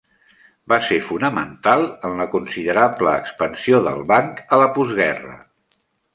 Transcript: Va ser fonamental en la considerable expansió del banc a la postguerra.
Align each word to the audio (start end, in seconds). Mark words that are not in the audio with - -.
Va 0.71 0.77
ser 0.85 0.95
fonamental 1.09 1.85
en 2.09 2.17
la 2.21 2.27
considerable 2.31 3.13
expansió 3.25 3.83
del 3.91 4.03
banc 4.15 4.43
a 4.55 4.61
la 4.65 4.73
postguerra. 4.81 5.39